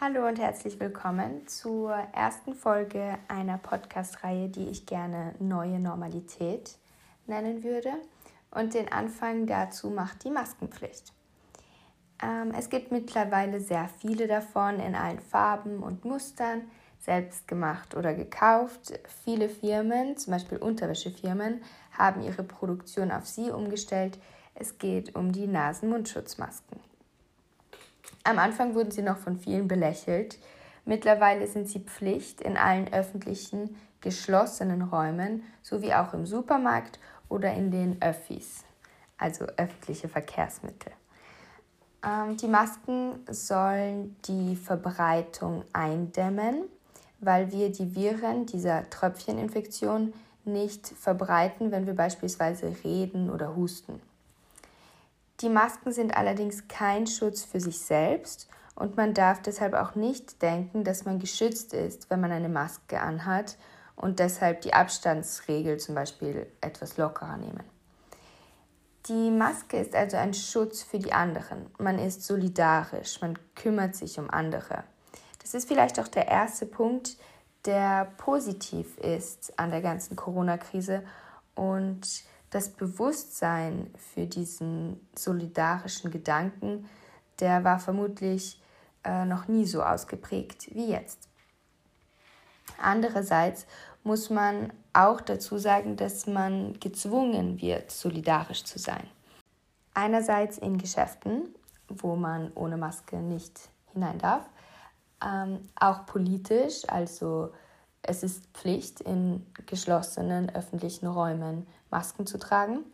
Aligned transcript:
Hallo 0.00 0.26
und 0.26 0.40
herzlich 0.40 0.80
willkommen 0.80 1.46
zur 1.46 1.92
ersten 1.92 2.54
Folge 2.54 3.16
einer 3.28 3.58
Podcast-Reihe, 3.58 4.48
die 4.48 4.68
ich 4.68 4.86
gerne 4.86 5.36
Neue 5.38 5.78
Normalität 5.78 6.78
nennen 7.28 7.62
würde. 7.62 7.92
Und 8.50 8.74
den 8.74 8.90
Anfang 8.90 9.46
dazu 9.46 9.90
macht 9.90 10.24
die 10.24 10.30
Maskenpflicht. 10.30 11.12
Ähm, 12.20 12.52
es 12.58 12.68
gibt 12.70 12.90
mittlerweile 12.90 13.60
sehr 13.60 13.88
viele 14.00 14.26
davon 14.26 14.80
in 14.80 14.96
allen 14.96 15.20
Farben 15.20 15.80
und 15.80 16.04
Mustern, 16.04 16.62
selbst 17.04 17.46
gemacht 17.46 17.94
oder 17.94 18.14
gekauft. 18.14 18.98
Viele 19.24 19.48
Firmen, 19.48 20.16
zum 20.16 20.32
Beispiel 20.32 20.58
Unterwäschefirmen, 20.58 21.62
haben 21.96 22.22
ihre 22.22 22.42
Produktion 22.42 23.12
auf 23.12 23.26
sie 23.26 23.50
umgestellt. 23.50 24.18
Es 24.54 24.78
geht 24.78 25.14
um 25.14 25.32
die 25.32 25.46
Nasen-Mundschutzmasken. 25.46 26.80
Am 28.24 28.38
Anfang 28.38 28.74
wurden 28.74 28.90
sie 28.90 29.02
noch 29.02 29.18
von 29.18 29.38
vielen 29.38 29.68
belächelt. 29.68 30.38
Mittlerweile 30.86 31.46
sind 31.46 31.68
sie 31.68 31.80
Pflicht 31.80 32.40
in 32.40 32.56
allen 32.56 32.92
öffentlichen, 32.92 33.76
geschlossenen 34.00 34.82
Räumen 34.82 35.42
sowie 35.62 35.94
auch 35.94 36.14
im 36.14 36.26
Supermarkt 36.26 36.98
oder 37.28 37.52
in 37.52 37.70
den 37.70 38.00
Öffis, 38.00 38.64
also 39.18 39.46
öffentliche 39.56 40.08
Verkehrsmittel. 40.08 40.92
Ähm, 42.04 42.36
die 42.36 42.48
Masken 42.48 43.20
sollen 43.30 44.16
die 44.26 44.56
Verbreitung 44.56 45.64
eindämmen, 45.72 46.64
weil 47.24 47.52
wir 47.52 47.70
die 47.70 47.94
Viren 47.94 48.46
dieser 48.46 48.88
Tröpfcheninfektion 48.90 50.12
nicht 50.44 50.86
verbreiten, 50.86 51.70
wenn 51.70 51.86
wir 51.86 51.94
beispielsweise 51.94 52.74
reden 52.84 53.30
oder 53.30 53.56
husten. 53.56 54.00
Die 55.40 55.48
Masken 55.48 55.92
sind 55.92 56.16
allerdings 56.16 56.68
kein 56.68 57.06
Schutz 57.06 57.44
für 57.44 57.60
sich 57.60 57.80
selbst 57.80 58.48
und 58.76 58.96
man 58.96 59.14
darf 59.14 59.42
deshalb 59.42 59.74
auch 59.74 59.94
nicht 59.94 60.42
denken, 60.42 60.84
dass 60.84 61.04
man 61.04 61.18
geschützt 61.18 61.72
ist, 61.72 62.10
wenn 62.10 62.20
man 62.20 62.32
eine 62.32 62.48
Maske 62.48 63.00
anhat 63.00 63.56
und 63.96 64.18
deshalb 64.18 64.60
die 64.62 64.74
Abstandsregel 64.74 65.78
zum 65.78 65.94
Beispiel 65.94 66.46
etwas 66.60 66.96
lockerer 66.96 67.36
nehmen. 67.36 67.64
Die 69.08 69.30
Maske 69.30 69.78
ist 69.78 69.94
also 69.94 70.16
ein 70.16 70.32
Schutz 70.32 70.82
für 70.82 70.98
die 70.98 71.12
anderen. 71.12 71.66
Man 71.78 71.98
ist 71.98 72.24
solidarisch, 72.24 73.20
man 73.20 73.38
kümmert 73.54 73.94
sich 73.94 74.18
um 74.18 74.30
andere. 74.30 74.84
Das 75.44 75.52
ist 75.52 75.68
vielleicht 75.68 76.00
auch 76.00 76.08
der 76.08 76.26
erste 76.26 76.64
Punkt, 76.64 77.18
der 77.66 78.06
positiv 78.16 78.96
ist 78.98 79.58
an 79.58 79.70
der 79.70 79.82
ganzen 79.82 80.16
Corona-Krise 80.16 81.04
und 81.54 82.24
das 82.48 82.70
Bewusstsein 82.70 83.92
für 84.14 84.26
diesen 84.26 85.06
solidarischen 85.14 86.10
Gedanken, 86.10 86.88
der 87.40 87.62
war 87.62 87.78
vermutlich 87.78 88.58
äh, 89.04 89.26
noch 89.26 89.46
nie 89.46 89.66
so 89.66 89.82
ausgeprägt 89.82 90.74
wie 90.74 90.86
jetzt. 90.86 91.28
Andererseits 92.80 93.66
muss 94.02 94.30
man 94.30 94.72
auch 94.94 95.20
dazu 95.20 95.58
sagen, 95.58 95.96
dass 95.96 96.26
man 96.26 96.80
gezwungen 96.80 97.60
wird, 97.60 97.90
solidarisch 97.90 98.64
zu 98.64 98.78
sein. 98.78 99.06
Einerseits 99.92 100.56
in 100.56 100.78
Geschäften, 100.78 101.54
wo 101.88 102.16
man 102.16 102.50
ohne 102.54 102.78
Maske 102.78 103.16
nicht 103.16 103.68
hinein 103.92 104.18
darf, 104.18 104.48
ähm, 105.22 105.68
auch 105.76 106.06
politisch, 106.06 106.82
also 106.88 107.50
es 108.02 108.22
ist 108.22 108.46
Pflicht, 108.52 109.00
in 109.00 109.46
geschlossenen 109.66 110.54
öffentlichen 110.54 111.06
Räumen 111.06 111.66
Masken 111.90 112.26
zu 112.26 112.38
tragen. 112.38 112.84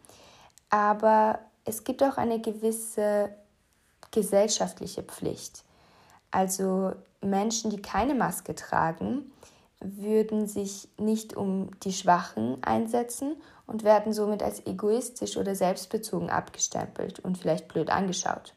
Aber 0.71 1.41
es 1.65 1.85
gibt 1.85 2.03
auch 2.03 2.17
eine 2.17 2.41
gewisse 2.41 3.31
gesellschaftliche 4.11 5.03
Pflicht. 5.03 5.65
Also 6.31 6.93
Menschen, 7.21 7.71
die 7.71 7.83
keine 7.83 8.15
Maske 8.15 8.55
tragen, 8.55 9.33
würden 9.81 10.47
sich 10.47 10.89
nicht 10.99 11.37
um 11.37 11.71
die 11.81 11.93
Schwachen 11.93 12.63
einsetzen 12.63 13.37
und 13.67 13.83
werden 13.83 14.13
somit 14.13 14.43
als 14.43 14.67
egoistisch 14.67 15.37
oder 15.37 15.55
selbstbezogen 15.55 16.31
abgestempelt 16.31 17.19
und 17.21 17.39
vielleicht 17.39 17.69
blöd 17.69 17.91
angeschaut. 17.91 18.55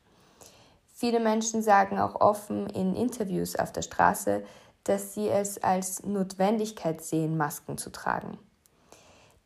Viele 0.96 1.20
Menschen 1.20 1.64
sagen 1.64 2.00
auch 2.00 2.22
offen 2.22 2.68
in 2.68 2.96
Interviews 2.96 3.56
auf 3.56 3.72
der 3.72 3.82
Straße, 3.82 4.44
dass 4.84 5.16
sie 5.16 5.28
es 5.28 5.62
als 5.64 6.04
Notwendigkeit 6.04 7.02
sehen, 7.02 7.36
Masken 7.36 7.80
zu 7.80 7.90
tragen. 7.90 8.38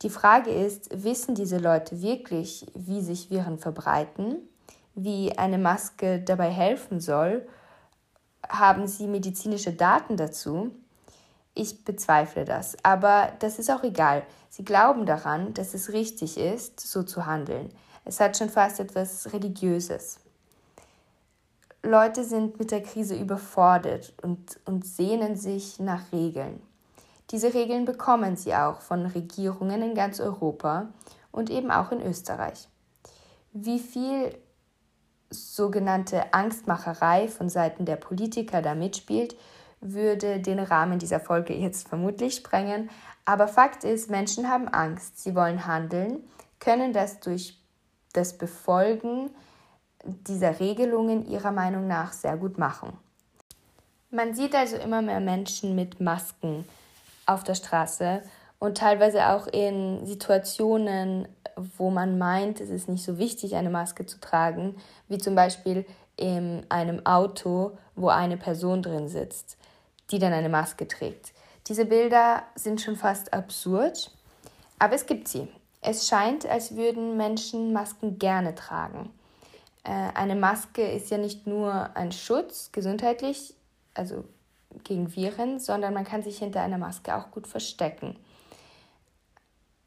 Die 0.01 0.09
Frage 0.09 0.51
ist, 0.51 1.03
wissen 1.03 1.35
diese 1.35 1.57
Leute 1.57 2.01
wirklich, 2.01 2.67
wie 2.75 3.01
sich 3.01 3.31
Viren 3.31 3.57
verbreiten, 3.57 4.37
wie 4.93 5.37
eine 5.37 5.57
Maske 5.57 6.19
dabei 6.19 6.51
helfen 6.51 6.99
soll? 6.99 7.47
Haben 8.47 8.87
sie 8.87 9.07
medizinische 9.07 9.71
Daten 9.71 10.17
dazu? 10.17 10.71
Ich 11.53 11.85
bezweifle 11.85 12.45
das, 12.45 12.75
aber 12.83 13.31
das 13.39 13.57
ist 13.57 13.71
auch 13.71 13.83
egal. 13.83 14.23
Sie 14.49 14.65
glauben 14.65 15.05
daran, 15.05 15.53
dass 15.53 15.73
es 15.73 15.93
richtig 15.93 16.37
ist, 16.37 16.79
so 16.79 17.03
zu 17.03 17.25
handeln. 17.25 17.69
Es 18.05 18.19
hat 18.19 18.37
schon 18.37 18.49
fast 18.49 18.79
etwas 18.79 19.33
Religiöses. 19.33 20.19
Leute 21.87 22.23
sind 22.23 22.59
mit 22.59 22.71
der 22.71 22.83
Krise 22.83 23.15
überfordert 23.15 24.13
und, 24.21 24.59
und 24.65 24.85
sehnen 24.85 25.35
sich 25.35 25.79
nach 25.79 26.11
Regeln. 26.11 26.61
Diese 27.31 27.53
Regeln 27.53 27.85
bekommen 27.85 28.35
sie 28.35 28.53
auch 28.53 28.81
von 28.81 29.05
Regierungen 29.05 29.81
in 29.81 29.95
ganz 29.95 30.19
Europa 30.19 30.87
und 31.31 31.49
eben 31.49 31.71
auch 31.71 31.91
in 31.91 32.01
Österreich. 32.01 32.69
Wie 33.51 33.79
viel 33.79 34.37
sogenannte 35.29 36.33
Angstmacherei 36.33 37.27
von 37.27 37.49
Seiten 37.49 37.85
der 37.85 37.97
Politiker 37.97 38.61
da 38.61 38.75
mitspielt, 38.75 39.35
würde 39.79 40.39
den 40.39 40.59
Rahmen 40.59 40.99
dieser 40.99 41.19
Folge 41.19 41.53
jetzt 41.53 41.87
vermutlich 41.87 42.35
sprengen. 42.35 42.89
Aber 43.25 43.47
Fakt 43.47 43.83
ist, 43.83 44.09
Menschen 44.09 44.49
haben 44.49 44.67
Angst, 44.67 45.21
sie 45.21 45.35
wollen 45.35 45.67
handeln, 45.67 46.23
können 46.59 46.93
das 46.93 47.19
durch 47.19 47.61
das 48.13 48.37
Befolgen 48.37 49.29
dieser 50.03 50.59
Regelungen 50.59 51.27
ihrer 51.29 51.51
Meinung 51.51 51.87
nach 51.87 52.13
sehr 52.13 52.37
gut 52.37 52.57
machen. 52.57 52.93
Man 54.09 54.33
sieht 54.33 54.55
also 54.55 54.77
immer 54.77 55.01
mehr 55.01 55.19
Menschen 55.19 55.75
mit 55.75 55.99
Masken 55.99 56.65
auf 57.25 57.43
der 57.43 57.55
Straße 57.55 58.21
und 58.59 58.77
teilweise 58.77 59.27
auch 59.27 59.47
in 59.47 60.05
Situationen, 60.05 61.27
wo 61.77 61.89
man 61.89 62.17
meint, 62.17 62.61
es 62.61 62.69
ist 62.69 62.87
nicht 62.87 63.03
so 63.03 63.17
wichtig, 63.17 63.55
eine 63.55 63.69
Maske 63.69 64.05
zu 64.05 64.19
tragen, 64.19 64.77
wie 65.07 65.17
zum 65.17 65.35
Beispiel 65.35 65.85
in 66.15 66.65
einem 66.69 67.05
Auto, 67.05 67.77
wo 67.95 68.09
eine 68.09 68.37
Person 68.37 68.81
drin 68.81 69.07
sitzt, 69.07 69.57
die 70.11 70.19
dann 70.19 70.33
eine 70.33 70.49
Maske 70.49 70.87
trägt. 70.87 71.33
Diese 71.67 71.85
Bilder 71.85 72.43
sind 72.55 72.81
schon 72.81 72.95
fast 72.95 73.33
absurd, 73.33 74.11
aber 74.79 74.95
es 74.95 75.05
gibt 75.05 75.27
sie. 75.27 75.47
Es 75.81 76.07
scheint, 76.07 76.45
als 76.45 76.75
würden 76.75 77.17
Menschen 77.17 77.73
Masken 77.73 78.17
gerne 78.17 78.55
tragen. 78.55 79.11
Äh, 79.87 80.11
eine 80.15 80.35
Maske 80.35 80.85
ist 80.85 81.09
ja 81.09 81.17
nicht 81.17 81.47
nur 81.47 81.95
ein 81.95 82.11
Schutz 82.11 82.71
gesundheitlich, 82.73 83.55
also 83.93 84.25
gegen 84.83 85.15
Viren, 85.15 85.59
sondern 85.59 85.93
man 85.93 86.03
kann 86.03 86.23
sich 86.23 86.39
hinter 86.39 86.61
einer 86.61 86.77
Maske 86.77 87.15
auch 87.15 87.31
gut 87.31 87.47
verstecken. 87.47 88.17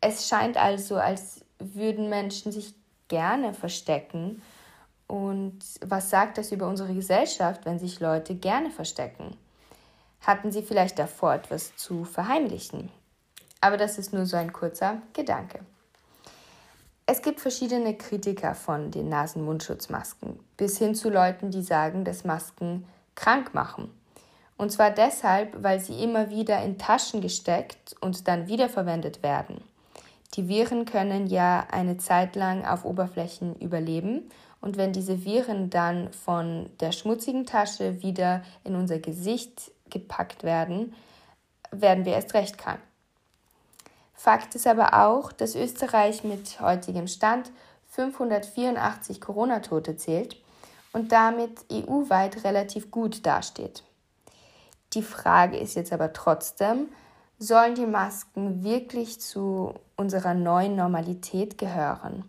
Es 0.00 0.26
scheint 0.26 0.56
also, 0.56 0.96
als 0.96 1.44
würden 1.58 2.08
Menschen 2.08 2.50
sich 2.50 2.74
gerne 3.08 3.52
verstecken. 3.52 4.40
Und 5.06 5.58
was 5.84 6.08
sagt 6.08 6.38
das 6.38 6.50
über 6.50 6.66
unsere 6.66 6.94
Gesellschaft, 6.94 7.66
wenn 7.66 7.78
sich 7.78 8.00
Leute 8.00 8.34
gerne 8.34 8.70
verstecken? 8.70 9.36
Hatten 10.22 10.50
sie 10.50 10.62
vielleicht 10.62 10.98
davor 10.98 11.34
etwas 11.34 11.76
zu 11.76 12.04
verheimlichen? 12.04 12.90
Aber 13.60 13.76
das 13.76 13.98
ist 13.98 14.14
nur 14.14 14.24
so 14.24 14.36
ein 14.38 14.52
kurzer 14.52 15.02
Gedanke. 15.12 15.60
Es 17.12 17.22
gibt 17.22 17.40
verschiedene 17.40 17.96
Kritiker 17.96 18.54
von 18.54 18.92
den 18.92 19.08
Nasen-Mundschutzmasken, 19.08 20.38
bis 20.56 20.78
hin 20.78 20.94
zu 20.94 21.10
Leuten, 21.10 21.50
die 21.50 21.60
sagen, 21.60 22.04
dass 22.04 22.22
Masken 22.22 22.84
krank 23.16 23.52
machen. 23.52 23.90
Und 24.56 24.70
zwar 24.70 24.92
deshalb, 24.92 25.60
weil 25.60 25.80
sie 25.80 26.04
immer 26.04 26.30
wieder 26.30 26.62
in 26.62 26.78
Taschen 26.78 27.20
gesteckt 27.20 27.96
und 28.00 28.28
dann 28.28 28.46
wiederverwendet 28.46 29.24
werden. 29.24 29.60
Die 30.34 30.46
Viren 30.46 30.84
können 30.84 31.26
ja 31.26 31.66
eine 31.72 31.96
Zeit 31.96 32.36
lang 32.36 32.64
auf 32.64 32.84
Oberflächen 32.84 33.56
überleben 33.56 34.30
und 34.60 34.76
wenn 34.76 34.92
diese 34.92 35.24
Viren 35.24 35.68
dann 35.68 36.12
von 36.12 36.70
der 36.78 36.92
schmutzigen 36.92 37.44
Tasche 37.44 38.02
wieder 38.02 38.44
in 38.62 38.76
unser 38.76 39.00
Gesicht 39.00 39.72
gepackt 39.88 40.44
werden, 40.44 40.94
werden 41.72 42.04
wir 42.04 42.12
erst 42.12 42.34
recht 42.34 42.56
krank. 42.56 42.78
Fakt 44.22 44.54
ist 44.54 44.66
aber 44.66 45.06
auch, 45.06 45.32
dass 45.32 45.54
Österreich 45.54 46.24
mit 46.24 46.60
heutigem 46.60 47.06
Stand 47.06 47.50
584 47.88 49.18
Corona-Tote 49.18 49.96
zählt 49.96 50.36
und 50.92 51.10
damit 51.10 51.64
EU-weit 51.72 52.44
relativ 52.44 52.90
gut 52.90 53.24
dasteht. 53.24 53.82
Die 54.92 55.02
Frage 55.02 55.56
ist 55.56 55.74
jetzt 55.74 55.92
aber 55.92 56.12
trotzdem, 56.12 56.88
Sollen 57.42 57.74
die 57.74 57.86
Masken 57.86 58.62
wirklich 58.62 59.18
zu 59.18 59.72
unserer 59.96 60.34
neuen 60.34 60.76
Normalität 60.76 61.56
gehören? 61.56 62.24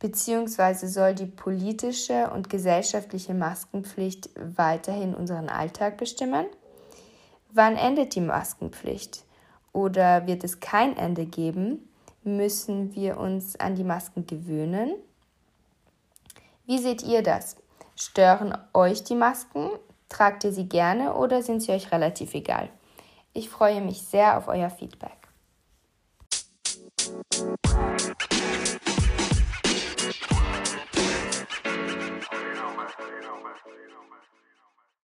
Beziehungsweise 0.00 0.86
soll 0.86 1.14
die 1.14 1.24
politische 1.24 2.28
und 2.28 2.50
gesellschaftliche 2.50 3.32
Maskenpflicht 3.32 4.28
weiterhin 4.36 5.14
unseren 5.14 5.48
Alltag 5.48 5.96
bestimmen? 5.96 6.44
Wann 7.54 7.76
endet 7.76 8.14
die 8.14 8.20
Maskenpflicht? 8.20 9.24
Oder 9.74 10.26
wird 10.26 10.44
es 10.44 10.60
kein 10.60 10.96
Ende 10.96 11.26
geben? 11.26 11.86
Müssen 12.22 12.94
wir 12.94 13.18
uns 13.18 13.56
an 13.56 13.74
die 13.74 13.84
Masken 13.84 14.26
gewöhnen? 14.26 14.94
Wie 16.64 16.78
seht 16.78 17.02
ihr 17.02 17.22
das? 17.22 17.56
Stören 17.96 18.56
euch 18.72 19.04
die 19.04 19.16
Masken? 19.16 19.68
Tragt 20.08 20.44
ihr 20.44 20.52
sie 20.52 20.68
gerne 20.68 21.14
oder 21.14 21.42
sind 21.42 21.60
sie 21.60 21.72
euch 21.72 21.90
relativ 21.90 22.34
egal? 22.34 22.68
Ich 23.32 23.50
freue 23.50 23.80
mich 23.80 24.02
sehr 24.02 24.38
auf 24.38 24.46
euer 24.46 24.70
Feedback. 24.70 25.18